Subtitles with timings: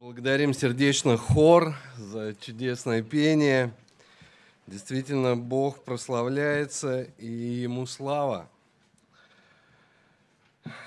[0.00, 3.74] Благодарим сердечно хор за чудесное пение.
[4.68, 8.48] Действительно, Бог прославляется, и Ему слава.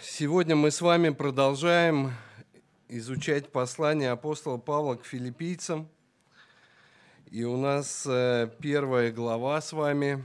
[0.02, 2.13] Сегодня мы с вами продолжаем
[2.88, 5.89] изучать послание апостола Павла к филиппийцам.
[7.32, 10.23] И у нас э, первая глава с вами.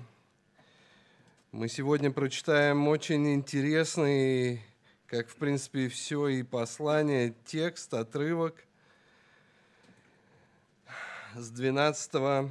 [1.50, 4.62] Мы сегодня прочитаем очень интересный,
[5.06, 8.54] как в принципе все и послание, текст, отрывок–
[11.36, 12.50] с 12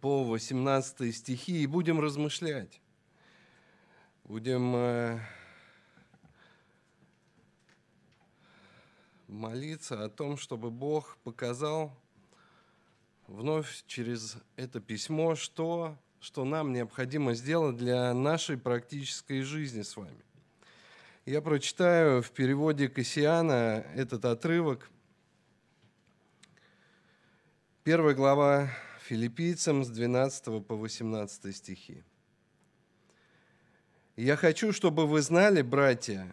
[0.00, 2.78] по 18 стихи и будем размышлять.
[4.24, 5.18] Будем э,
[9.28, 11.96] молиться о том, чтобы Бог показал
[13.26, 20.22] вновь через это письмо, что, что нам необходимо сделать для нашей практической жизни с вами.
[21.24, 24.90] Я прочитаю в переводе Кассиана этот отрывок–
[27.82, 28.68] Первая глава
[29.08, 32.04] филиппийцам с 12 по 18 стихи.
[34.16, 36.26] «Я хочу, чтобы вы знали, братья,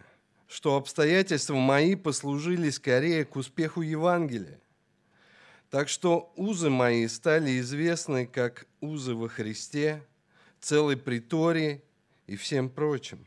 [0.46, 4.60] что обстоятельства мои послужили скорее к успеху Евангелия.
[5.70, 10.04] Так что узы мои стали известны как узы во Христе,
[10.60, 11.82] целой притории
[12.26, 13.26] и всем прочим.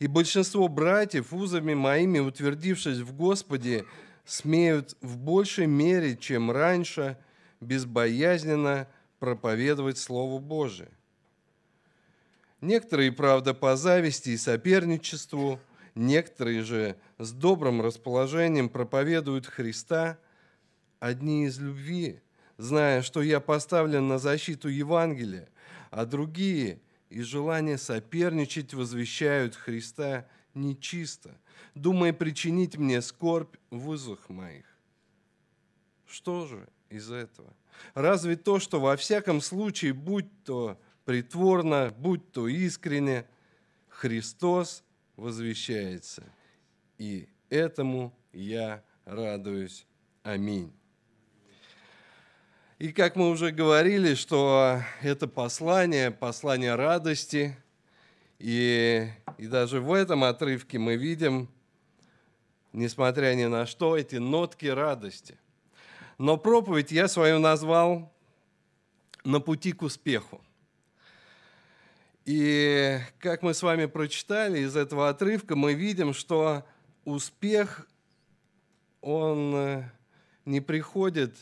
[0.00, 3.84] И большинство братьев, узами моими утвердившись в Господе,
[4.28, 7.16] смеют в большей мере, чем раньше,
[7.62, 8.86] безбоязненно
[9.18, 10.90] проповедовать Слово Божие.
[12.60, 15.58] Некоторые, правда, по зависти и соперничеству,
[15.94, 20.18] некоторые же с добрым расположением проповедуют Христа,
[21.00, 22.20] одни из любви,
[22.58, 25.48] зная, что я поставлен на защиту Евангелия,
[25.90, 31.30] а другие из желания соперничать возвещают Христа нечисто–
[31.74, 34.64] думая причинить мне скорбь в узах моих.
[36.06, 37.52] Что же из этого?
[37.94, 43.26] Разве то, что во всяком случае, будь то притворно, будь то искренне,
[43.88, 44.84] Христос
[45.16, 46.24] возвещается.
[46.98, 49.86] И этому я радуюсь.
[50.22, 50.72] Аминь.
[52.78, 57.56] И как мы уже говорили, что это послание, послание радости,
[58.38, 61.48] и, и даже в этом отрывке мы видим,
[62.72, 65.38] несмотря ни на что, эти нотки радости.
[66.18, 68.12] Но проповедь я свою назвал
[69.24, 70.40] «На пути к успеху».
[72.24, 76.66] И как мы с вами прочитали из этого отрывка, мы видим, что
[77.04, 77.88] успех,
[79.00, 79.90] он э,
[80.44, 81.34] не приходит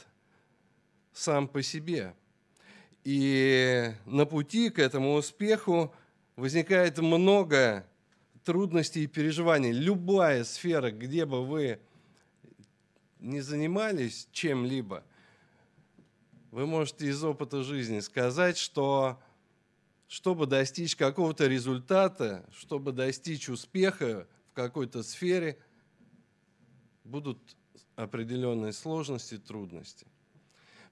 [1.12, 2.15] сам по себе.
[3.03, 5.93] И на пути к этому успеху
[6.37, 7.87] возникает много
[8.45, 9.73] трудностей и переживаний.
[9.73, 11.81] Любая сфера, где бы вы
[13.19, 15.03] не занимались чем-либо,
[16.51, 19.21] вы можете из опыта жизни сказать, что
[20.09, 25.59] чтобы достичь какого-то результата, чтобы достичь успеха в какой-то сфере,
[27.03, 27.39] будут
[27.97, 30.07] определенные сложности, трудности.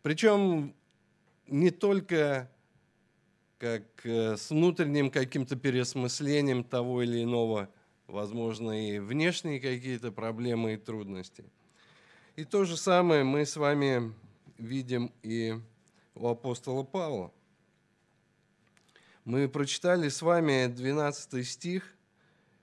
[0.03, 0.75] Причем
[1.47, 2.51] не только
[3.65, 7.71] как с внутренним каким-то переосмыслением того или иного,
[8.07, 11.47] возможно, и внешние какие-то проблемы и трудности.
[12.37, 14.13] И то же самое мы с вами
[14.59, 15.55] видим и
[16.15, 17.33] у апостола Павла.
[19.25, 21.97] Мы прочитали с вами 12 стих,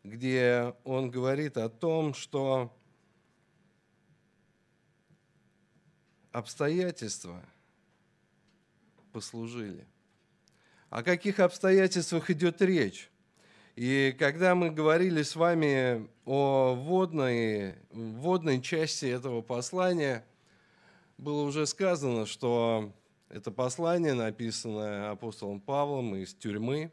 [0.03, 2.71] где он говорит о том, что
[6.31, 7.43] обстоятельства
[9.11, 9.87] послужили–
[10.91, 13.09] о каких обстоятельствах идет речь.
[13.77, 20.25] И когда мы говорили с вами о водной, водной части этого послания,
[21.17, 22.93] было уже сказано, что
[23.29, 26.91] это послание написано апостолом Павлом из тюрьмы.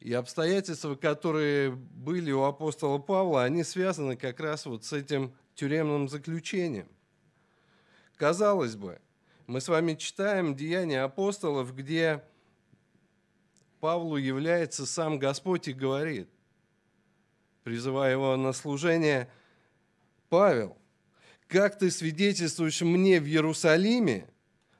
[0.00, 6.08] И обстоятельства, которые были у апостола Павла, они связаны как раз вот с этим тюремным
[6.08, 6.88] заключением.
[8.16, 8.98] Казалось бы,
[9.46, 12.24] мы с вами читаем Деяния апостолов, где
[13.82, 16.28] Павлу является сам Господь и говорит,
[17.64, 19.28] призывая его на служение,
[20.28, 20.78] «Павел,
[21.48, 24.30] как ты свидетельствуешь мне в Иерусалиме,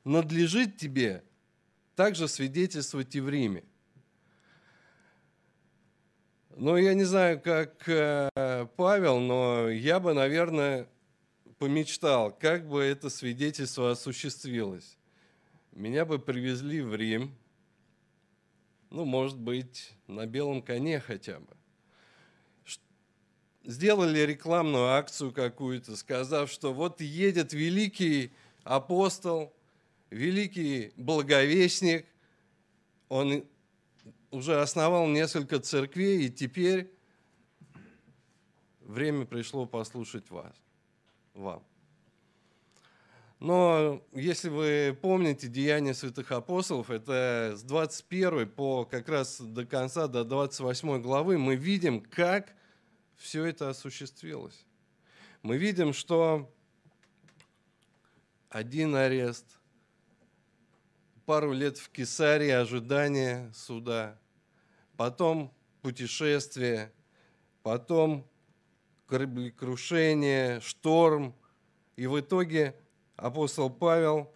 [0.05, 1.21] надлежит тебе
[1.97, 3.65] также свидетельствовать и в Риме».
[6.55, 8.29] Ну, я не знаю, как э,
[8.77, 10.87] Павел, но я бы, наверное,
[11.57, 14.97] помечтал, как бы это свидетельство осуществилось.
[15.73, 17.35] Меня бы привезли в Рим–
[18.93, 21.57] ну, может быть, на белом коне хотя бы.
[23.63, 28.31] сделали рекламную акцию какую-то, сказав, что вот едет великий
[28.63, 29.51] апостол,
[30.11, 32.05] великий благовестник,
[33.09, 33.45] он
[34.29, 36.91] уже основал несколько церквей, и теперь
[38.81, 40.53] время пришло послушать вас,
[41.33, 41.63] вам.
[43.43, 50.07] Но если вы помните Деяния святых апостолов, это с 21 по как раз до конца,
[50.07, 52.55] до 28 главы, мы видим, как
[53.17, 54.65] все это осуществилось.
[55.41, 56.49] Мы видим, что
[58.47, 59.45] один арест,
[61.25, 64.17] пару лет в Кесарии ожидание суда,
[64.95, 66.93] потом путешествие,
[67.61, 68.25] потом
[69.05, 71.35] кораблекрушение, шторм,
[71.97, 72.73] и в итоге
[73.15, 74.31] апостол Павел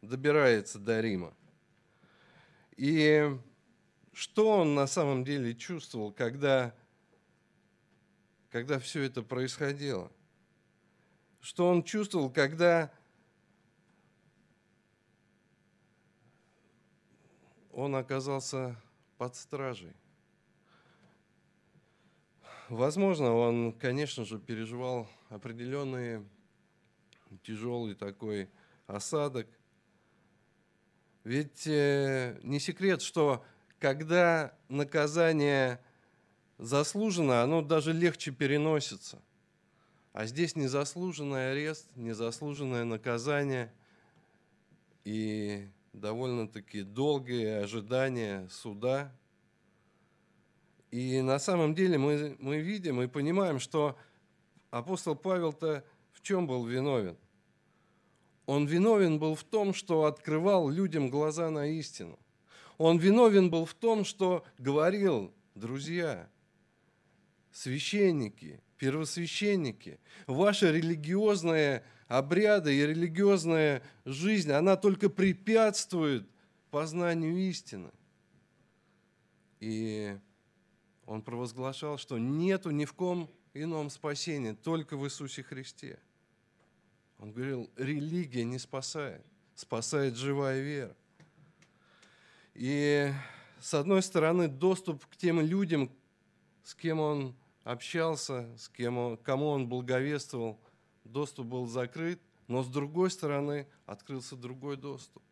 [0.00, 1.34] добирается до Рима.
[2.76, 3.38] И
[4.12, 6.74] что он на самом деле чувствовал, когда,
[8.50, 10.10] когда все это происходило?
[11.40, 12.92] Что он чувствовал, когда
[17.72, 18.76] он оказался
[19.18, 19.94] под стражей?
[22.68, 26.24] Возможно, он, конечно же, переживал определенные
[27.38, 28.50] тяжелый такой
[28.86, 29.46] осадок.
[31.24, 33.44] Ведь э, не секрет, что
[33.78, 35.80] когда наказание
[36.58, 39.20] заслужено, оно даже легче переносится.
[40.12, 43.72] А здесь незаслуженный арест, незаслуженное наказание
[45.04, 49.12] и довольно-таки долгие ожидания суда.
[50.90, 53.96] И на самом деле мы, мы видим и понимаем, что
[54.70, 57.16] апостол Павел-то в чем был виновен?
[58.46, 62.18] Он виновен был в том, что открывал людям глаза на истину.
[62.78, 66.28] Он виновен был в том, что говорил, друзья,
[67.52, 76.28] священники, первосвященники, ваша религиозная обряды и религиозная жизнь, она только препятствует
[76.70, 77.90] познанию истины.
[79.60, 80.18] И
[81.06, 86.00] он провозглашал, что нету ни в ком ином спасения, только в Иисусе Христе–
[87.22, 89.24] он говорил, религия не спасает,
[89.54, 90.96] спасает живая вера.
[92.54, 93.12] И
[93.60, 95.88] с одной стороны, доступ к тем людям,
[96.64, 100.58] с кем он общался, с кем он, кому он благовествовал,
[101.04, 105.22] доступ был закрыт, но с другой стороны открылся другой доступ.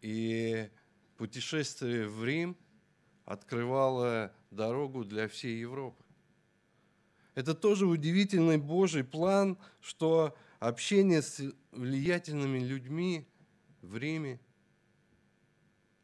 [0.00, 0.70] И
[1.16, 2.56] путешествие в Рим
[3.24, 6.05] открывало дорогу для всей Европы.
[7.36, 13.28] Это тоже удивительный Божий план, что общение с влиятельными людьми
[13.82, 14.40] в Риме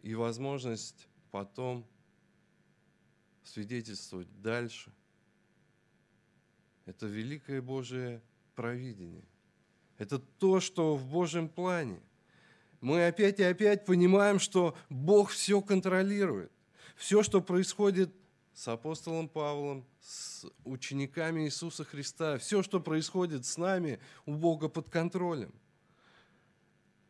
[0.02, 1.86] и возможность потом
[3.44, 4.92] свидетельствовать дальше.
[6.84, 8.20] Это великое Божие
[8.54, 9.24] провидение.
[9.96, 12.02] Это то, что в Божьем плане.
[12.82, 16.52] Мы опять и опять понимаем, что Бог все контролирует.
[16.94, 18.14] Все, что происходит
[18.54, 22.38] с апостолом Павлом, с учениками Иисуса Христа.
[22.38, 25.52] Все, что происходит с нами, у Бога под контролем.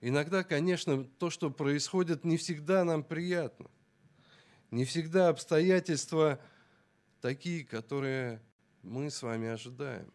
[0.01, 3.71] Иногда, конечно, то, что происходит, не всегда нам приятно.
[4.71, 6.41] Не всегда обстоятельства
[7.21, 8.43] такие, которые
[8.83, 10.13] мы с вами ожидаем.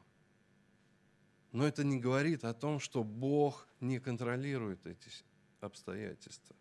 [1.51, 5.09] Но это не говорит о том, что Бог не контролирует эти
[5.61, 6.55] обстоятельства.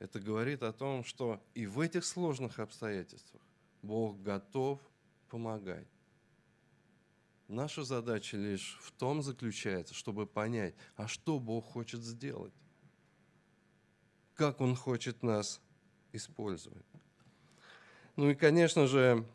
[0.00, 3.42] Это говорит о том, что и в этих сложных обстоятельствах
[3.82, 4.80] Бог готов
[5.28, 5.86] помогать.
[7.48, 12.54] Наша задача лишь в том заключается, чтобы понять, а что Бог хочет сделать,
[14.34, 15.60] как Он хочет нас
[16.12, 16.86] использовать.
[18.16, 19.26] Ну и, конечно же,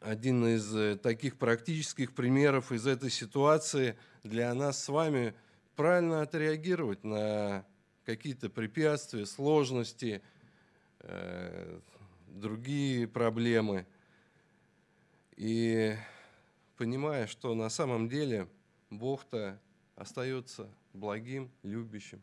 [0.00, 5.34] один из э, таких практических примеров из этой ситуации для нас с вами
[5.74, 7.66] правильно отреагировать на
[8.06, 10.22] какие-то препятствия, сложности,
[11.00, 11.80] э,
[12.28, 13.84] другие проблемы.
[15.36, 15.94] И
[16.76, 18.48] понимая, что на самом деле
[18.90, 19.60] Бог-то
[19.96, 22.22] остается благим, любящим,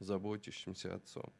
[0.00, 1.32] заботящимся Отцом.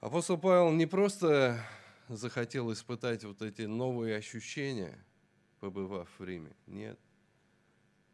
[0.00, 1.60] Апостол Павел не просто
[2.08, 4.96] захотел испытать вот эти новые ощущения,
[5.58, 6.54] побывав в Риме.
[6.66, 7.00] Нет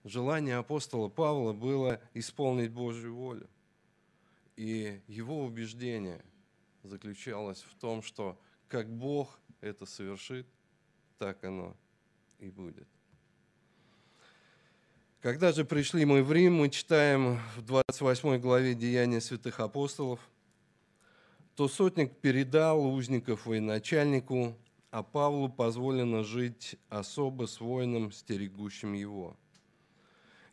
[0.04, 3.48] желание апостола Павла было исполнить Божью волю.
[4.56, 6.22] И его убеждение
[6.82, 10.46] заключалось в том, что как Бог это совершит,
[11.18, 11.76] так оно
[12.38, 12.88] и будет.
[15.20, 20.18] Когда же пришли мы в Рим, мы читаем в 28 главе Деяния святых апостолов.
[21.54, 24.56] то сотник передал узников военачальнику,
[24.90, 29.36] а Павлу позволено жить особо с воином, стерегущим его.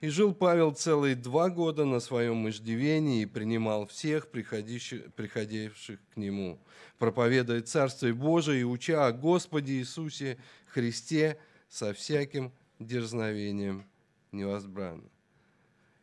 [0.01, 6.57] И жил Павел целые два года на своем иждивении и принимал всех приходивших к нему,
[6.97, 10.37] проповедуя Царствие Божие и уча о Господе Иисусе
[10.67, 11.37] Христе
[11.67, 13.85] со всяким дерзновением
[14.31, 15.09] невозбранно.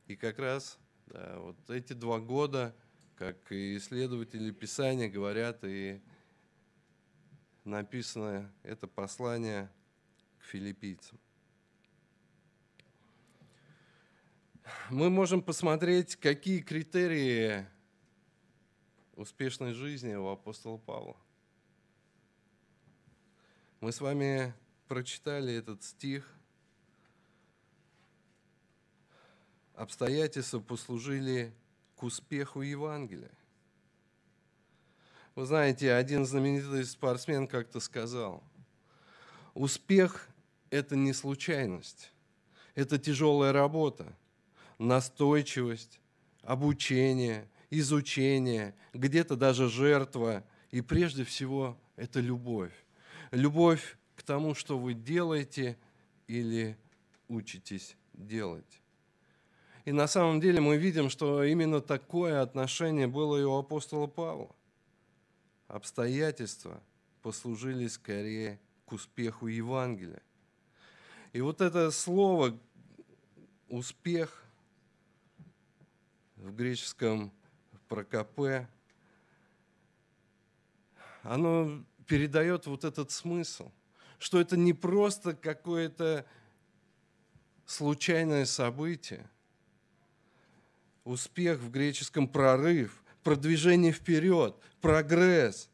[0.08, 2.74] И как раз да, вот эти два года,
[3.16, 6.02] как и исследователи Писания говорят, и
[7.64, 9.70] написано это послание
[10.38, 11.18] к филиппийцам.
[14.90, 17.66] Мы можем посмотреть, какие критерии
[19.14, 21.16] успешной жизни у апостола Павла.
[23.80, 24.52] Мы с вами
[24.88, 26.28] прочитали этот стих.
[29.74, 31.52] Обстоятельства послужили
[31.94, 33.30] к успеху Евангелия.
[35.36, 38.42] Вы знаете, один знаменитый спортсмен как-то сказал,
[39.54, 40.28] успех–
[40.70, 42.10] это не случайность,
[42.74, 44.16] это тяжелая работа,
[44.78, 46.00] настойчивость,
[46.42, 52.72] обучение, изучение, где-то даже жертва, и прежде всего это любовь.
[53.30, 55.76] Любовь к тому, что вы делаете
[56.26, 56.76] или
[57.28, 58.82] учитесь делать.
[59.84, 64.54] И на самом деле мы видим, что именно такое отношение было и у апостола Павла
[65.68, 66.82] обстоятельства
[67.22, 70.22] послужили скорее к успеху Евангелия.
[71.32, 72.58] И вот это слово
[73.68, 74.45] «успех»
[76.46, 77.32] в греческом
[77.88, 78.68] прокопе,
[81.22, 83.72] оно передает вот этот смысл,
[84.18, 86.24] что это не просто какое-то
[87.66, 89.28] случайное событие.
[91.04, 95.68] Успех в греческом прорыв, продвижение вперед, прогресс.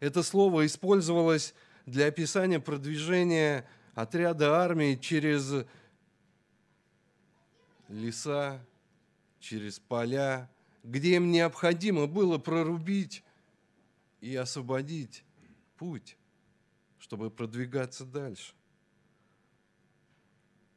[0.00, 1.54] Это слово использовалось
[1.86, 5.64] для описания продвижения отряда армии через
[7.88, 8.62] леса,
[9.44, 10.50] через поля,
[10.82, 13.22] где им необходимо было прорубить
[14.20, 15.22] и освободить
[15.76, 16.16] путь,
[16.98, 18.54] чтобы продвигаться дальше.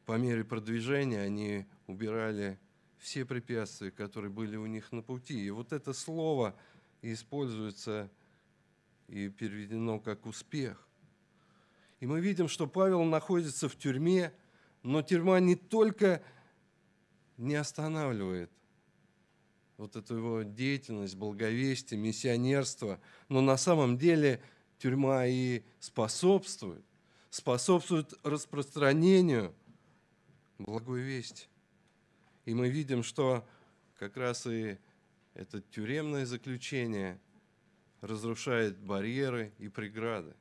[0.05, 2.59] По мере продвижения они убирали
[2.97, 5.39] все препятствия, которые были у них на пути.
[5.39, 6.55] И вот это слово
[7.01, 8.09] используется
[9.07, 10.87] и переведено как успех.
[11.99, 14.33] И мы видим, что Павел находится в тюрьме,
[14.83, 16.21] но тюрьма не только
[17.37, 18.51] не останавливает
[19.77, 24.41] вот эту его деятельность, благовестие, миссионерство, но на самом деле
[24.79, 26.83] тюрьма и способствует,
[27.29, 29.53] способствует распространению
[30.57, 31.47] благой вести.
[32.45, 33.47] И мы видим, что
[33.97, 34.77] как раз и
[35.33, 37.19] это тюремное заключение
[38.01, 40.33] разрушает барьеры и преграды.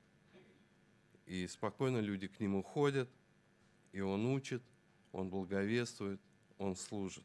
[1.26, 3.10] И спокойно люди к нему ходят,
[3.92, 4.62] и он учит,
[5.12, 6.20] он благовествует,
[6.58, 7.24] он служит.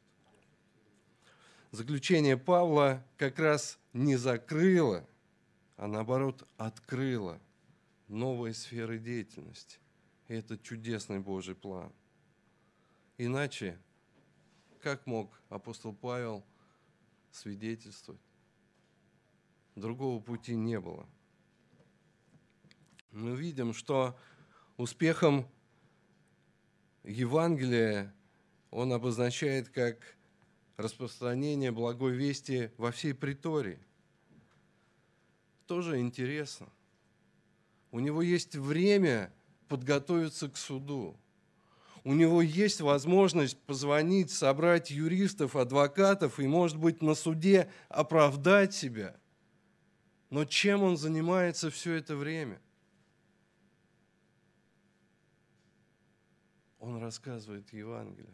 [1.71, 5.07] Заключение Павла как раз не закрыло,
[5.77, 7.39] а наоборот открыло
[8.07, 9.79] новые сферы деятельности.
[10.27, 11.91] И это чудесный Божий план.
[13.17, 13.79] Иначе
[14.81, 16.43] как мог апостол Павел
[17.31, 18.21] свидетельствовать?
[19.75, 21.07] Другого пути не было.
[23.11, 24.17] Мы видим, что
[24.77, 25.47] успехом
[27.03, 28.13] Евангелия
[28.72, 30.18] он обозначает как
[30.78, 33.80] распространение благой вести во всей притории.
[35.68, 36.68] Тоже интересно.
[37.92, 39.32] У него есть время
[39.68, 41.16] подготовиться к суду
[42.04, 49.16] у него есть возможность позвонить, собрать юристов, адвокатов и, может быть, на суде оправдать себя.
[50.30, 52.60] Но чем он занимается все это время?
[56.80, 58.34] Он рассказывает Евангелие.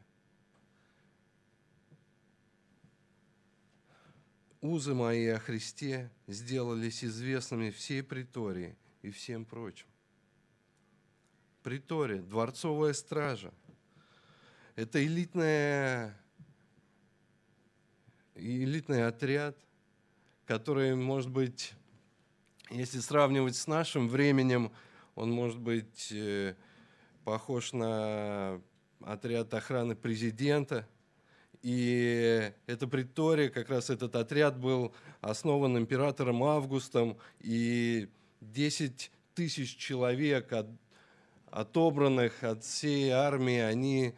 [4.67, 9.87] Узы мои о Христе сделались известными всей притории и всем прочим
[11.67, 13.51] приторе, дворцовая стража.
[14.75, 16.17] Это элитная,
[18.35, 19.57] элитный отряд,
[20.45, 21.73] который, может быть,
[22.69, 24.71] если сравнивать с нашим временем,
[25.15, 26.55] он может быть э,
[27.25, 28.61] похож на
[29.01, 30.87] отряд охраны президента.
[31.67, 38.07] И это притория, как раз этот отряд был основан императором Августом, и
[38.39, 40.67] 10 тысяч человек от
[41.51, 44.13] отобранных от всей армии, они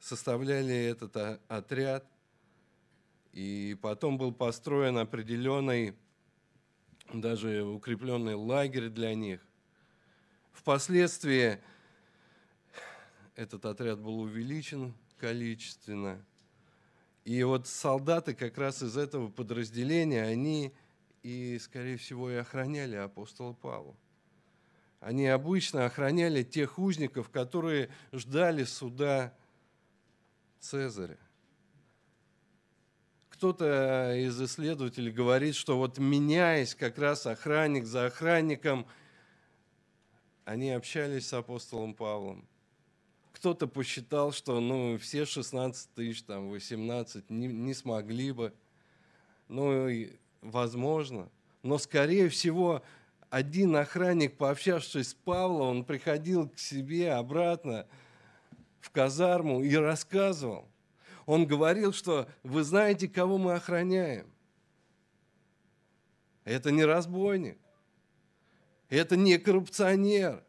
[0.00, 2.04] составляли этот отряд.
[3.32, 5.94] И потом был построен определенный
[7.12, 9.40] даже укрепленный лагерь для них.
[10.50, 11.60] Впоследствии
[13.36, 16.24] этот отряд был увеличен количественно.
[17.28, 20.72] И вот солдаты как раз из этого подразделения, они
[21.22, 23.94] и, скорее всего, и охраняли апостола Павла.
[24.98, 29.34] Они обычно охраняли тех узников, которые ждали суда
[30.58, 31.18] Цезаря.
[33.28, 38.86] Кто-то из исследователей говорит, что вот меняясь как раз охранник за охранником,
[40.46, 42.48] они общались с апостолом Павлом.
[43.38, 48.52] Кто-то посчитал, что ну, все 16 тысяч, там, 18 не, не смогли бы.
[49.46, 49.88] Ну,
[50.42, 51.28] возможно.
[51.62, 52.82] Но, скорее всего,
[53.30, 57.86] один охранник, пообщавшись с Павлом, он приходил к себе обратно
[58.80, 60.68] в казарму и рассказывал.
[61.24, 64.26] Он говорил, что вы знаете, кого мы охраняем.
[66.44, 67.58] Это не разбойник.
[68.88, 70.42] Это не коррупционер.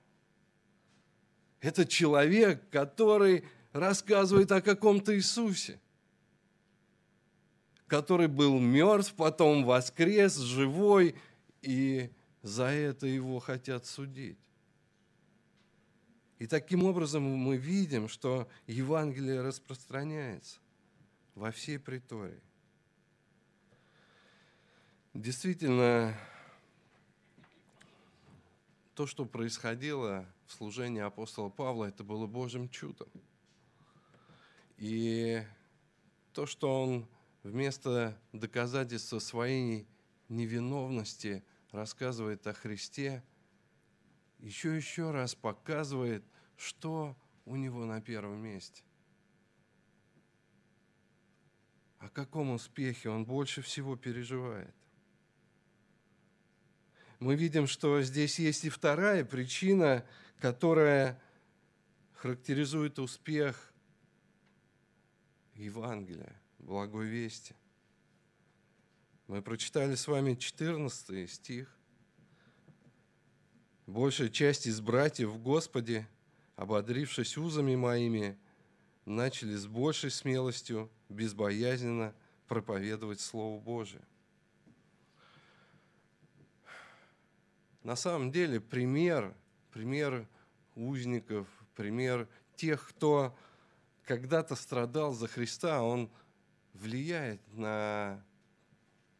[1.62, 5.80] Это человек, который рассказывает о каком-то Иисусе,
[7.88, 11.16] который был мертв, потом воскрес, живой,
[11.62, 12.12] и
[12.42, 14.38] за это его хотят судить.
[16.38, 20.60] И таким образом мы видим, что Евангелие распространяется
[21.36, 22.40] во всей притории.
[25.14, 26.16] Действительно,
[29.00, 33.08] то, что происходило в служении апостола Павла, это было Божьим чудом.
[34.78, 35.42] И
[36.34, 37.08] то, что он
[37.44, 39.88] вместо доказательства своей
[40.28, 43.24] невиновности– рассказывает о Христе,
[44.40, 46.24] еще еще раз показывает,
[46.56, 47.16] что
[47.46, 48.84] у него на первом месте.
[52.00, 54.74] О каком успехе он больше всего переживает.
[57.20, 60.06] Мы видим, что здесь есть и вторая причина,
[60.40, 61.22] которая
[62.14, 63.74] характеризует успех
[65.54, 67.56] Евангелия, благой вести–
[69.30, 71.78] мы прочитали с вами 14 стих.
[73.86, 76.08] Большая часть из братьев в Господе,
[76.56, 78.40] ободрившись узами моими,
[79.06, 82.16] начали с большей смелостью, безбоязненно
[82.48, 84.02] проповедовать Слово Божие.
[87.84, 89.36] На самом деле пример,
[89.72, 90.28] пример
[90.76, 93.38] узников, пример тех, кто
[94.04, 96.10] когда-то страдал за Христа, он
[96.74, 98.24] влияет на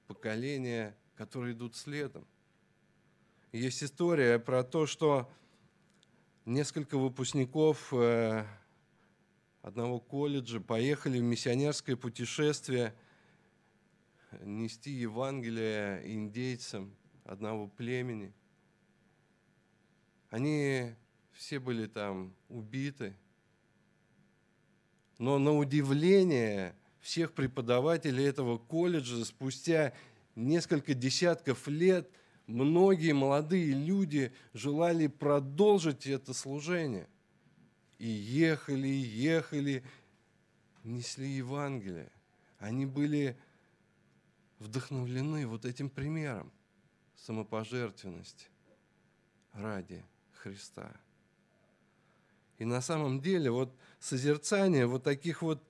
[0.08, 2.28] поколения, которые идут следом.
[3.52, 5.32] Есть история про то, что
[6.46, 8.46] несколько выпускников э,
[9.62, 12.94] одного колледжа поехали в миссионерское путешествие
[14.42, 18.34] нести Евангелие индейцам одного племени.
[20.30, 20.94] Они
[21.34, 23.16] все были там убиты.
[25.18, 29.94] Но на удивление всех преподавателей этого колледжа спустя
[30.36, 32.10] несколько десятков лет
[32.46, 37.08] многие молодые люди желали продолжить это служение.
[37.98, 39.84] И ехали, ехали,
[40.84, 42.12] несли Евангелие.
[42.60, 43.38] Они были
[44.60, 46.52] вдохновлены вот этим примером
[47.16, 48.48] самопожертвенности
[49.54, 50.04] ради
[50.42, 50.96] Христа.
[52.58, 55.64] И на самом деле вот созерцание вот таких вот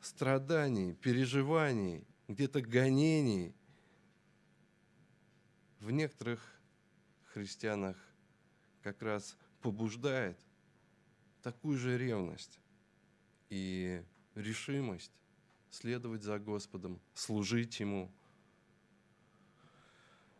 [0.00, 3.54] страданий, переживаний, где-то гонений
[5.80, 6.40] в некоторых
[7.32, 7.96] христианах
[8.82, 10.38] как раз побуждает
[11.42, 12.60] такую же ревность
[13.50, 14.02] и
[14.34, 15.12] решимость
[15.70, 18.10] следовать за Господом, служить Ему.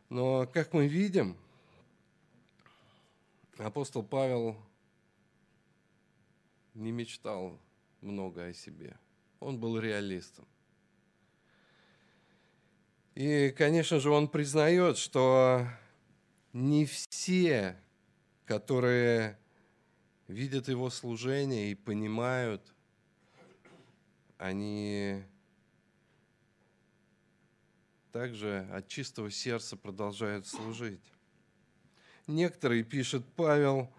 [0.09, 1.37] Но, как мы видим,
[3.59, 4.57] апостол Павел
[6.75, 7.59] не мечтал
[8.01, 8.99] много о себе–
[9.45, 10.47] он был реалистом.
[13.15, 15.69] И, конечно же, он признает, что
[16.55, 17.77] не все,
[18.47, 19.39] которые
[20.27, 22.75] видят его служение и понимают,
[24.39, 25.23] они
[28.11, 31.05] также от чистого сердца продолжают служить.
[32.27, 33.93] Некоторые, пишет Павел,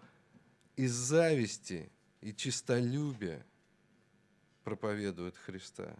[0.76, 3.44] из зависти и чистолюбия–
[4.66, 5.96] проповедуют Христа.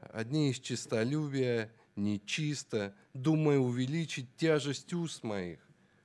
[0.00, 5.60] Одни из чистолюбия, нечисто, думая увеличить тяжесть уст моих,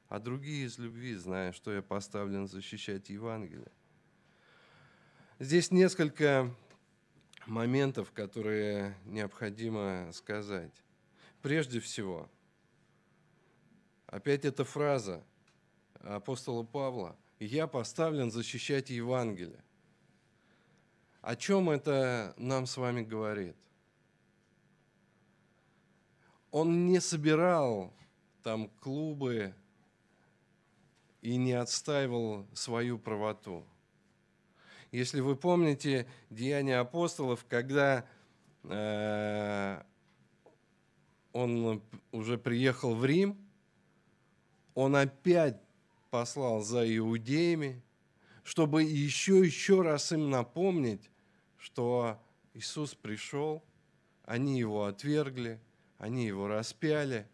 [0.10, 3.72] а другие из любви, зная, что я поставлен защищать Евангелие.
[5.40, 6.54] Здесь несколько
[7.46, 10.84] моментов, которые необходимо сказать.
[11.42, 12.30] Прежде всего,
[14.14, 15.24] Опять эта фраза
[16.02, 17.18] апостола Павла.
[17.40, 19.64] «Я поставлен защищать Евангелие».
[21.24, 23.56] О чем это нам с вами говорит?
[26.52, 27.92] Он не собирал
[28.44, 29.56] там клубы
[31.24, 33.66] и не отстаивал свою правоту.
[34.92, 38.06] Если вы помните Деяния апостолов, когда
[38.62, 39.82] э,
[41.32, 43.43] он уже приехал в Рим,
[44.76, 45.60] он опять
[46.10, 47.82] послал за иудеями,
[48.44, 51.10] чтобы еще еще раз им напомнить,
[51.58, 52.20] что
[52.54, 53.64] Иисус пришел,
[54.26, 55.60] они его отвергли,
[55.98, 57.28] они его распяли,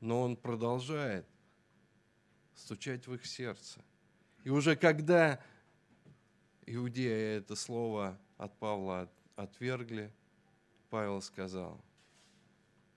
[0.00, 1.26] но он продолжает
[2.54, 3.80] стучать в их сердце.
[4.44, 5.40] И уже когда
[6.66, 10.12] иудеи это слово от Павла отвергли,
[10.90, 11.80] Павел сказал,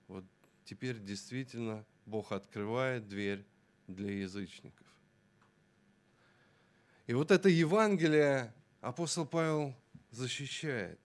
[0.08, 0.24] вот
[0.64, 3.44] теперь действительно Бог открывает дверь
[3.86, 4.86] для язычников.
[7.06, 9.74] И вот это Евангелие апостол Павел
[10.10, 10.98] защищает.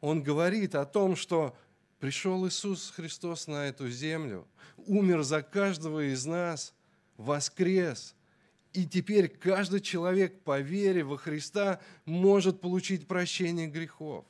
[0.00, 1.56] Он говорит о том, что
[1.98, 6.74] пришел Иисус Христос на эту землю, умер за каждого из нас,
[7.16, 8.14] воскрес.
[8.72, 14.24] И теперь каждый человек по вере во Христа может получить прощение грехов.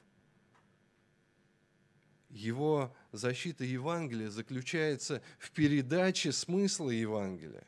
[2.28, 7.66] Его защита Евангелия заключается в передаче смысла Евангелия.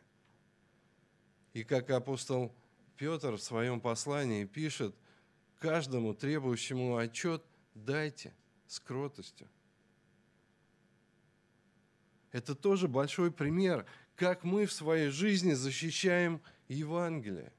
[1.55, 2.53] И как апостол
[2.97, 4.95] Петр в своем послании пишет,
[5.59, 7.43] каждому требующему отчет
[7.75, 8.35] дайте
[8.67, 9.49] с кротостью.
[12.33, 13.87] Это тоже большой пример,
[14.17, 17.53] как мы в своей жизни защищаем Евангелие.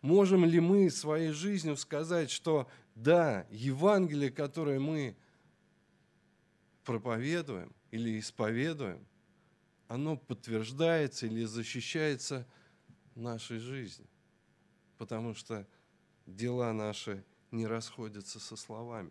[0.00, 5.14] Можем ли мы своей жизнью сказать, что да, Евангелие, которое мы
[6.84, 9.06] проповедуем или исповедуем,
[9.88, 12.46] оно подтверждается или защищается
[13.14, 14.06] нашей жизнью
[15.00, 15.66] потому что
[16.26, 19.10] дела наши не расходятся со словами.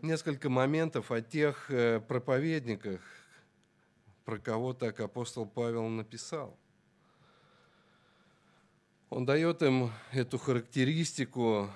[0.00, 3.00] Несколько моментов о тех э, проповедниках,
[4.24, 6.58] про кого так апостол Павел написал.
[9.08, 11.70] Он дает им эту характеристику,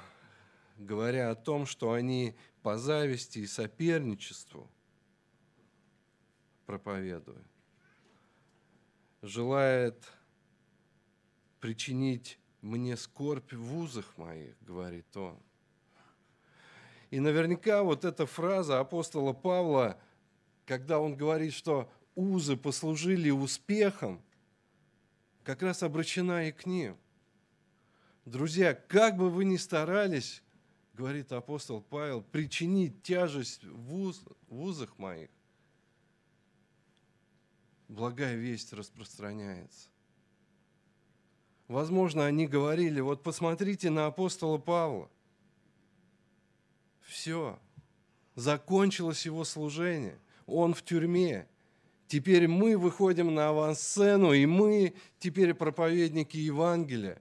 [0.78, 4.68] говоря о том, что они по зависти и соперничеству
[6.68, 7.46] проповедуют
[9.22, 10.04] желает
[11.60, 15.38] причинить мне скорбь в узах моих, говорит он.
[17.10, 19.98] И наверняка вот эта фраза апостола Павла,
[20.66, 24.22] когда он говорит, что узы послужили успехом,
[25.44, 26.98] как раз обращена и к ним.
[28.26, 30.42] Друзья, как бы вы ни старались,
[30.92, 35.30] говорит апостол Павел, причинить тяжесть в, уз, в узах моих,
[37.88, 39.88] благая весть распространяется.
[41.66, 45.10] Возможно, они говорили, вот посмотрите на апостола Павла.
[47.02, 47.58] Все,
[48.34, 51.46] закончилось его служение, он в тюрьме.
[52.06, 57.20] Теперь мы выходим на авансцену, и мы теперь проповедники Евангелия.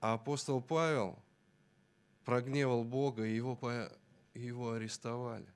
[0.00, 1.18] А апостол Павел
[2.24, 3.58] прогневал Бога, и его,
[4.34, 5.46] его арестовали.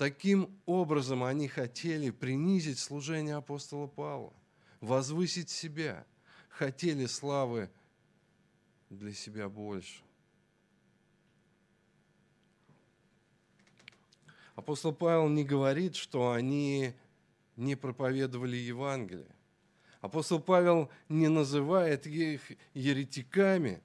[0.00, 4.32] Таким образом они хотели принизить служение апостола Павла,
[4.80, 6.06] возвысить себя,
[6.48, 7.68] хотели славы
[8.88, 10.00] для себя больше.
[14.54, 16.94] Апостол Павел не говорит, что они
[17.56, 19.36] не проповедовали Евангелие.
[20.00, 23.82] Апостол Павел не называет их еретиками.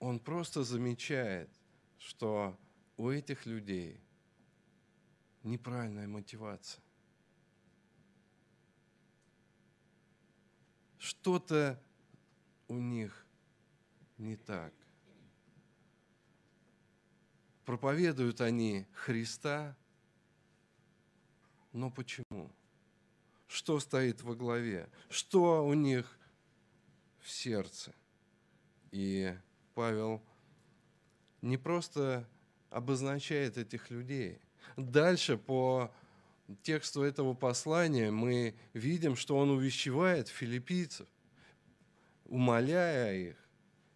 [0.00, 1.48] Он просто замечает,
[1.98, 2.58] что
[2.96, 4.00] у этих людей
[5.42, 6.82] неправильная мотивация.
[10.98, 11.82] Что-то
[12.68, 13.26] у них
[14.18, 14.72] не так.
[17.64, 19.76] Проповедуют они Христа,
[21.72, 22.50] но почему?
[23.46, 24.88] Что стоит во главе?
[25.08, 26.18] Что у них
[27.20, 27.94] в сердце?
[28.90, 29.36] И
[29.74, 30.22] Павел
[31.40, 32.28] не просто
[32.72, 34.40] обозначает этих людей.
[34.76, 35.92] Дальше по
[36.62, 41.06] тексту этого послания мы видим, что он увещевает филиппийцев,
[42.24, 43.36] умоляя их,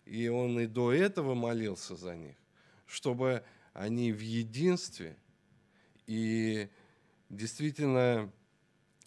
[0.05, 2.37] и он и до этого молился за них,
[2.87, 5.17] чтобы они в единстве
[6.07, 6.69] и
[7.29, 8.31] действительно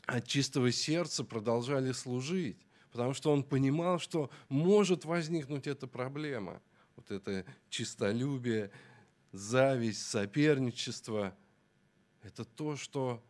[0.05, 2.57] от чистого сердца продолжали служить,
[2.91, 6.61] потому что он понимал, что может возникнуть эта проблема,
[6.95, 8.71] вот это чистолюбие,
[9.31, 11.37] зависть, соперничество–
[12.21, 13.23] это то, что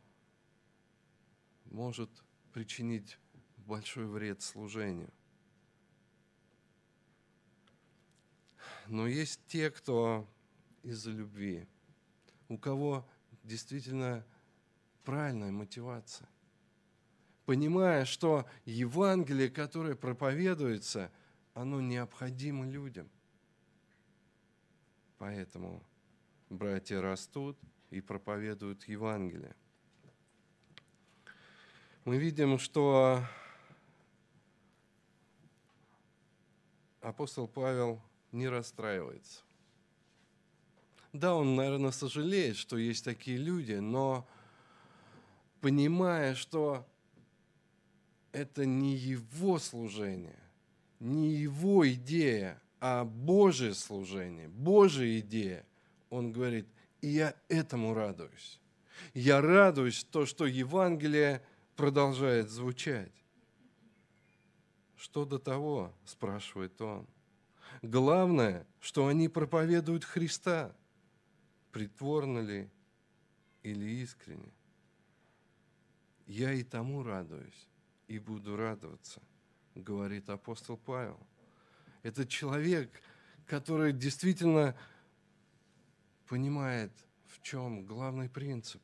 [1.65, 2.09] может
[2.51, 3.17] причинить
[3.57, 5.11] большой вред служению.
[8.87, 10.27] Но есть те, кто
[10.81, 11.67] из-за любви,
[12.47, 13.07] у кого
[13.43, 14.25] действительно
[15.03, 16.27] правильная мотивация.
[17.45, 21.11] Понимая, что Евангелие, которое проповедуется,
[21.53, 23.09] оно необходимо людям.
[25.19, 25.83] Поэтому
[26.49, 27.57] братья растут
[27.91, 29.53] и проповедуют Евангелие.
[32.05, 33.21] Мы видим, что
[37.01, 38.01] апостол Павел
[38.31, 39.43] не расстраивается.
[41.11, 44.25] Да, он, наверное, сожалеет, что есть такие люди, но
[45.59, 46.87] понимая, что
[48.31, 50.39] это не его служение,
[50.99, 55.65] не его идея, а Божье служение, Божья идея,
[56.09, 56.67] он говорит,
[57.01, 58.59] и я этому радуюсь.
[59.13, 61.43] Я радуюсь то, что Евангелие
[61.75, 63.13] продолжает звучать.
[64.95, 67.07] Что до того, спрашивает он.
[67.81, 70.75] Главное, что они проповедуют Христа,
[71.71, 72.69] притворно ли
[73.63, 74.51] или искренне.
[76.25, 77.67] Я и тому радуюсь,
[78.07, 79.21] и буду радоваться,
[79.75, 81.19] говорит апостол Павел.
[82.01, 83.01] Это человек,
[83.45, 84.75] который действительно
[86.27, 86.91] понимает,
[87.27, 88.81] в чем главный принцип.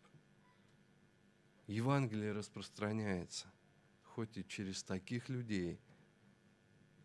[1.68, 3.48] Евангелие распространяется,
[4.04, 5.80] хоть и через таких людей,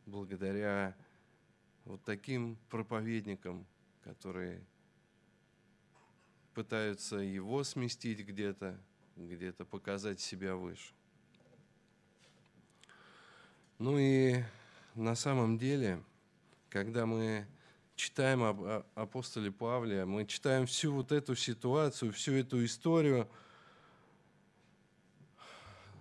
[0.07, 0.97] благодаря
[1.85, 3.67] вот таким проповедникам,
[4.03, 4.67] которые
[6.55, 8.79] пытаются его сместить где-то,
[9.17, 10.93] где-то показать себя выше.
[13.79, 14.43] Ну и
[15.01, 16.03] на самом деле,
[16.69, 17.47] когда мы
[17.97, 23.27] читаем об апостоле Павле, мы читаем всю вот эту ситуацию, всю эту историю,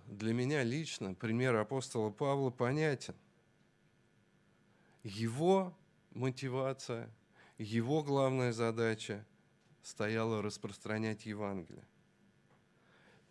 [0.06, 3.14] для меня лично пример апостола Павла понятен.
[5.02, 5.74] Его
[6.12, 7.08] мотивация,
[7.56, 9.24] его главная задача
[9.82, 11.86] стояла распространять Евангелие.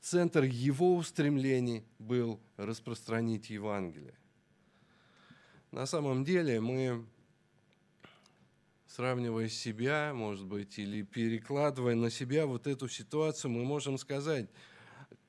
[0.01, 4.15] Центр его устремлений был распространить Евангелие.
[5.71, 7.05] На самом деле мы,
[8.87, 14.49] сравнивая себя, может быть, или перекладывая на себя вот эту ситуацию, мы можем сказать,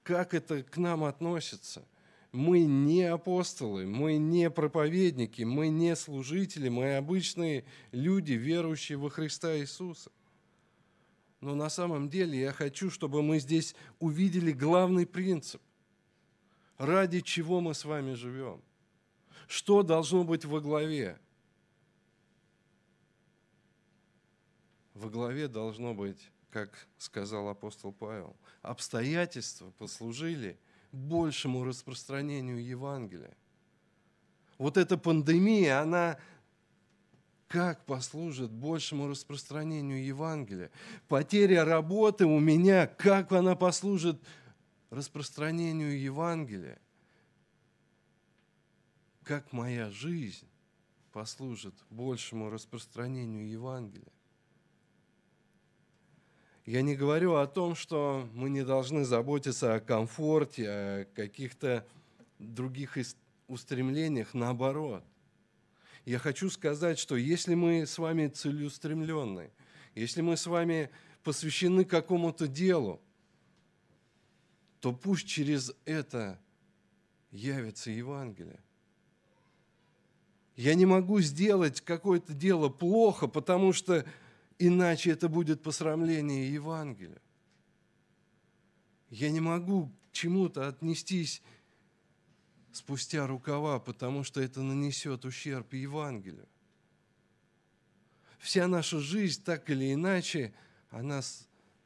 [0.03, 1.85] как это к нам относится–
[2.33, 9.57] мы не апостолы, мы не проповедники, мы не служители, мы обычные люди, верующие во Христа
[9.59, 10.11] Иисуса.
[11.40, 15.61] Но на самом деле я хочу, чтобы мы здесь увидели главный принцип.
[16.79, 18.62] Ради чего мы с вами живем?
[19.51, 21.19] Что должно быть во главе?
[24.95, 30.57] Во главе должно быть, как сказал апостол Павел, обстоятельства послужили–
[30.93, 33.37] большему распространению Евангелия.
[34.57, 36.17] Вот эта пандемия, она
[37.49, 40.71] как послужит большему распространению Евангелия?
[41.09, 44.21] Потеря работы у меня, как она послужит
[44.91, 46.79] распространению Евангелия?
[49.31, 50.49] Как моя жизнь
[51.12, 54.12] послужит большему распространению Евангелия?
[56.66, 61.87] Я не говорю о том, что мы не должны заботиться о комфорте, о каких-то
[62.40, 62.99] других
[63.47, 65.05] устремлениях, наоборот.
[66.05, 69.53] Я хочу сказать, что если мы с вами целеустремленны,
[69.95, 70.90] если мы с вами
[71.23, 73.01] посвящены какому-то делу,
[74.81, 76.37] то пусть через это
[77.31, 78.59] явится Евангелие.
[80.57, 84.05] Я не могу сделать какое-то дело плохо, потому что
[84.63, 87.23] Иначе это будет посрамление Евангелия.
[89.09, 91.43] Я не могу к чему-то отнестись
[92.71, 96.47] спустя рукава, потому что это нанесет ущерб Евангелию.
[98.39, 100.53] Вся наша жизнь, так или иначе,
[100.91, 101.23] она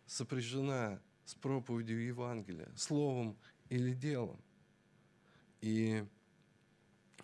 [0.07, 4.41] сопряжена с проповедью Евангелия, словом или делом.
[5.61, 6.05] И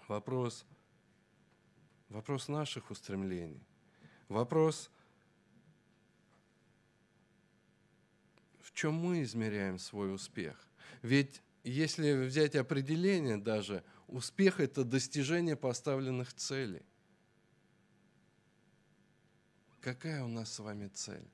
[0.07, 0.64] вопрос,
[2.10, 3.64] вопрос наших устремлений,
[4.28, 4.90] вопрос–
[8.70, 10.56] в чем мы измеряем свой успех.
[11.02, 16.82] Ведь если взять определение даже, успех– это достижение поставленных целей.
[19.80, 21.28] Какая у нас с вами цель?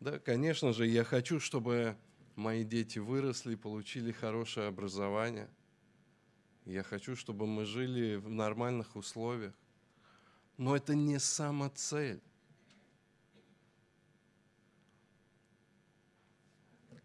[0.00, 1.96] Да, конечно же, я хочу, чтобы
[2.34, 5.48] мои дети выросли, получили хорошее образование.
[6.68, 9.54] Я хочу, чтобы мы жили в нормальных условиях.
[10.58, 12.20] Но это не сама цель.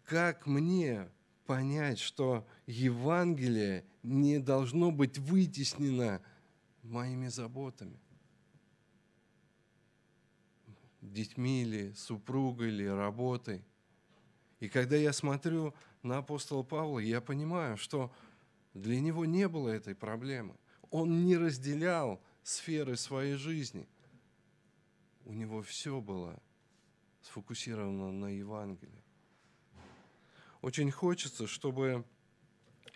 [0.04, 1.10] Как мне
[1.46, 6.20] понять, что Евангелие не должно быть вытеснено
[6.82, 7.98] моими заботами?
[11.00, 13.64] Детьми или супругой или работой.
[14.60, 15.72] И когда я смотрю
[16.02, 18.12] на апостола Павла, я понимаю, что
[18.74, 20.56] для него не было этой проблемы.
[20.90, 23.88] Он не разделял сферы своей жизни.
[25.24, 26.40] У него все было
[27.22, 29.02] сфокусировано на Евангелии.
[30.60, 32.04] Очень хочется, чтобы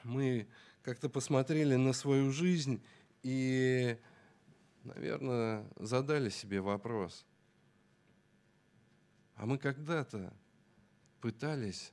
[0.03, 0.49] мы
[0.83, 2.83] как-то посмотрели на свою жизнь
[3.23, 3.99] и,
[4.85, 7.25] наверное, задали себе вопрос.
[9.35, 10.33] А мы когда-то
[11.21, 11.93] пытались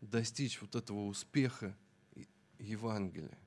[0.00, 1.76] достичь вот этого успеха
[2.58, 3.38] Евангелия.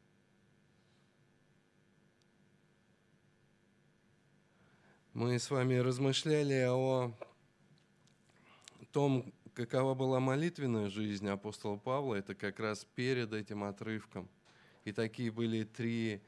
[5.13, 7.13] Мы с вами размышляли о
[8.91, 12.15] том, какова была молитвенная жизнь апостола Павла.
[12.15, 14.30] Это как раз перед этим отрывком.
[14.86, 16.21] И такие были три,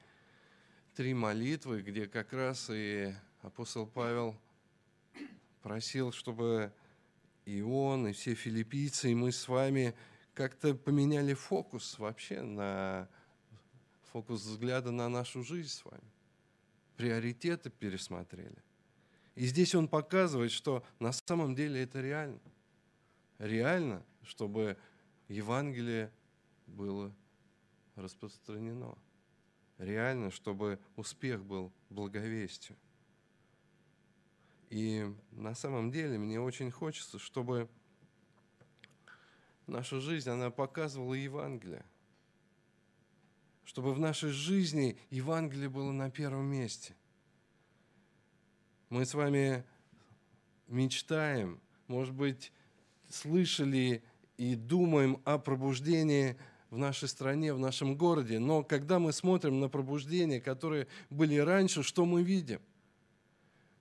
[0.96, 4.36] три молитвы, где как раз и апостол Павел
[5.62, 6.74] просил, чтобы
[7.46, 9.96] и он, и все филиппийцы, и мы с вами
[10.34, 13.08] как-то поменяли фокус вообще на
[14.12, 16.04] фокус взгляда на нашу жизнь с вами.
[16.98, 18.64] Приоритеты пересмотрели.
[19.36, 22.40] И здесь он показывает, что на самом деле это реально.
[23.40, 24.78] Реально, чтобы
[25.28, 26.12] Евангелие
[26.68, 27.14] было
[27.96, 28.96] распространено.
[29.80, 32.78] Реально, чтобы успех был благовестию.
[34.70, 37.68] И на самом деле мне очень хочется, чтобы
[39.68, 41.86] наша жизнь, она показывала Евангелие.
[43.66, 46.96] Чтобы в нашей жизни Евангелие было на первом месте.
[48.90, 49.64] Мы с вами
[50.68, 52.52] мечтаем, может быть,
[53.10, 54.04] слышали
[54.38, 56.38] и думаем о пробуждении
[56.70, 58.40] в нашей стране, в нашем городе.
[58.40, 62.60] Но когда мы смотрим на пробуждения, которые были раньше, что мы видим?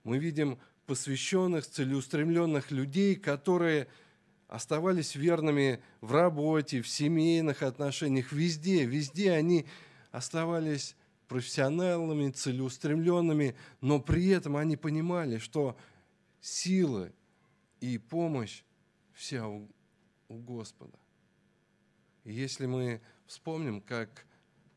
[0.03, 3.87] Мы видим посвященных, целеустремленных людей, которые
[4.53, 9.65] оставались верными в работе, в семейных отношениях, везде, везде они
[10.11, 10.95] оставались
[11.27, 15.75] профессионалами, целеустремленными, но при этом они понимали, что
[16.39, 17.11] силы
[17.79, 18.61] и помощь
[19.13, 19.67] вся у,
[20.27, 20.99] у Господа.
[22.23, 24.23] И если мы вспомним, как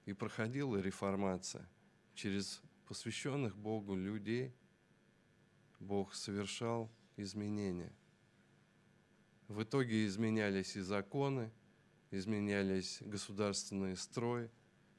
[0.07, 1.69] и проходила реформация
[2.15, 4.55] через посвященных Богу людей,
[5.81, 7.93] Бог совершал изменения.
[9.49, 11.51] В итоге изменялись и законы,
[12.11, 14.51] изменялись государственные строи.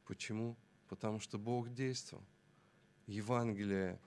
[0.05, 0.57] Почему?
[0.87, 2.23] потому что Бог действовал.
[3.05, 3.99] Евангелие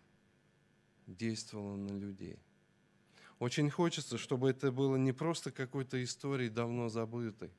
[1.06, 2.38] действовало на людей.
[3.38, 7.50] Очень хочется, чтобы это было не просто какой-то историей давно забытой.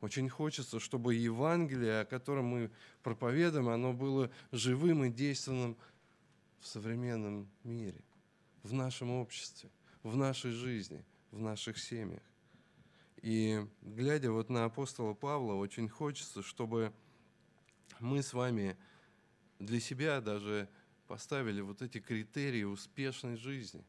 [0.00, 2.70] Очень хочется, чтобы Евангелие, о котором мы
[3.02, 5.76] проповедуем, оно было живым и действенным
[6.60, 8.00] в современном мире,
[8.62, 9.70] в нашем обществе,
[10.04, 12.22] в нашей жизни, в наших семьях.
[13.22, 16.92] И глядя вот на апостола Павла, очень хочется, чтобы
[18.00, 18.76] мы с вами
[19.58, 20.68] для себя даже
[21.06, 23.84] поставили вот эти критерии успешной жизни.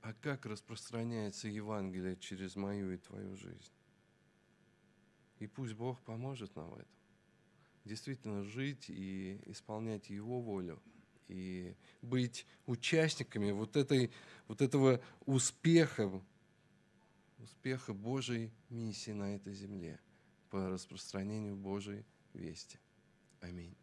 [0.00, 3.72] А как распространяется Евангелие через мою и твою жизнь?
[5.38, 6.86] И пусть Бог поможет нам в этом.
[7.84, 10.80] Действительно жить и исполнять Его волю,
[11.28, 14.10] и быть участниками вот, этой,
[14.48, 16.10] вот этого успеха,
[17.38, 19.98] успеха Божьей миссии на этой земле
[20.50, 22.78] по распространению Божьей вести.
[23.40, 23.74] Аминь.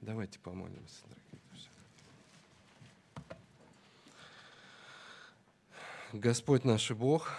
[0.00, 1.70] Давайте помолимся, дорогие друзья.
[6.12, 7.32] Господь наш Бог,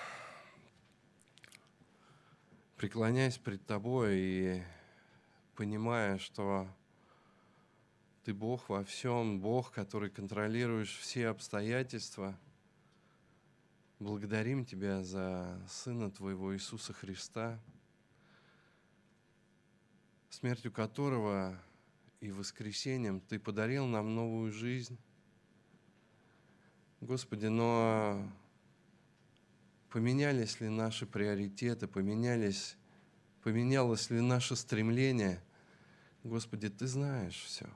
[2.75, 4.63] преклоняясь пред Тобой и
[5.55, 6.67] понимая, что
[8.29, 12.37] Ты Бог во всем, Бог, который контролируешь все обстоятельства,
[13.97, 17.59] благодарим Тебя за Сына Твоего Иисуса Христа–
[20.29, 21.59] смертью которого
[22.19, 24.99] и воскресением Ты подарил нам новую жизнь.
[27.01, 28.31] Господи, но
[29.89, 32.77] поменялись ли наши приоритеты, поменялись,
[33.41, 35.41] поменялось ли наше стремление?
[36.23, 37.67] Господи, Ты знаешь все.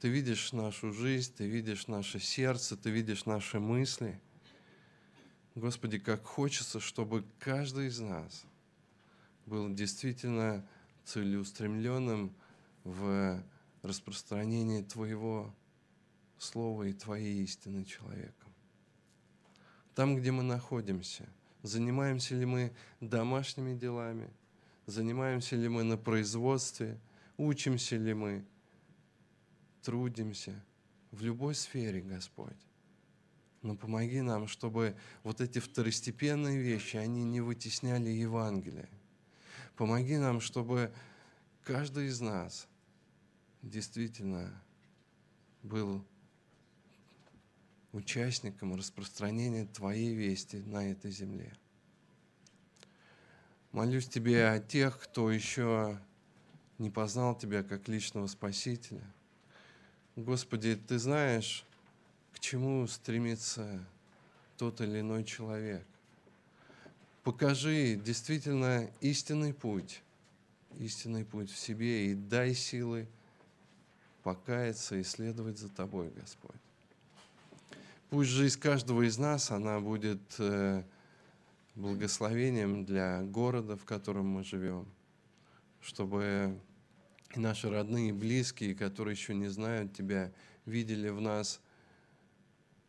[0.00, 4.18] Ты видишь нашу жизнь, Ты видишь наше сердце, Ты видишь наши мысли.
[5.54, 8.44] Господи, как хочется, чтобы каждый из нас
[9.44, 10.66] был действительно
[11.04, 12.34] целеустремленным
[12.84, 13.44] в
[13.82, 15.54] распространении Твоего
[16.38, 18.54] Слова и Твоей истины человеком.
[19.94, 21.28] Там, где мы находимся,
[21.62, 24.30] занимаемся ли мы домашними делами,
[24.86, 26.98] занимаемся ли мы на производстве,
[27.36, 28.46] учимся ли мы,
[29.82, 30.54] трудимся
[31.10, 32.56] в любой сфере, Господь.
[33.62, 38.88] Но помоги нам, чтобы вот эти второстепенные вещи, они не вытесняли Евангелие.
[39.76, 40.92] Помоги нам, чтобы
[41.62, 42.68] каждый из нас
[43.62, 44.50] действительно
[45.62, 46.04] был
[47.92, 51.52] участником распространения Твоей вести на этой земле.
[53.72, 56.00] Молюсь Тебе о тех, кто еще
[56.78, 59.04] не познал Тебя как личного Спасителя.
[60.16, 61.64] Господи, Ты знаешь,
[62.32, 63.84] к чему стремится
[64.56, 65.86] тот или иной человек.
[67.22, 70.02] Покажи действительно истинный путь,
[70.78, 73.06] истинный путь в себе и дай силы
[74.22, 76.60] покаяться и следовать за Тобой, Господь.
[78.10, 80.82] Пусть жизнь каждого из нас, она будет э,
[81.76, 84.86] благословением для города, в котором мы живем,
[85.80, 86.58] чтобы
[87.34, 90.32] и наши родные и близкие, которые еще не знают Тебя,
[90.66, 91.60] видели в нас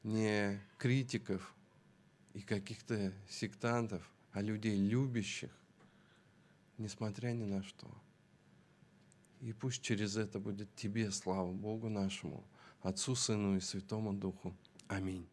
[0.03, 1.53] не критиков
[2.33, 5.51] и каких-то сектантов, а людей любящих,
[6.77, 7.87] несмотря ни на что.
[9.41, 12.43] И пусть через это будет Тебе слава Богу нашему,
[12.81, 14.55] Отцу, Сыну и Святому Духу.
[14.87, 15.27] Аминь.